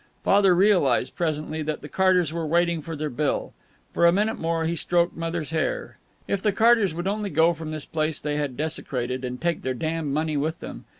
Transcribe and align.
Father 0.23 0.55
realized, 0.55 1.15
presently, 1.15 1.61
that 1.61 1.83
the 1.83 1.87
Carters 1.87 2.33
were 2.33 2.47
waiting 2.47 2.81
for 2.81 2.95
their 2.95 3.07
bill. 3.11 3.53
For 3.93 4.07
a 4.07 4.11
minute 4.11 4.39
more 4.39 4.65
he 4.65 4.75
stroked 4.75 5.15
Mother's 5.15 5.51
hair. 5.51 5.99
If 6.27 6.41
the 6.41 6.51
Carters 6.51 6.95
would 6.95 7.07
only 7.07 7.29
go 7.29 7.53
from 7.53 7.69
this 7.69 7.85
place 7.85 8.19
they 8.19 8.37
had 8.37 8.57
desecrated, 8.57 9.23
and 9.23 9.39
take 9.39 9.61
their 9.61 9.75
damned 9.75 10.11
money 10.11 10.37
with 10.37 10.59
them! 10.59 10.85